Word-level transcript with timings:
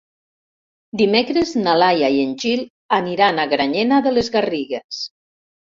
Dimecres 1.01 1.51
na 1.65 1.75
Laia 1.83 2.09
i 2.17 2.23
en 2.29 2.33
Gil 2.45 2.65
aniran 2.99 3.39
a 3.39 3.47
Granyena 3.55 4.03
de 4.09 4.17
les 4.19 4.33
Garrigues. 4.39 5.07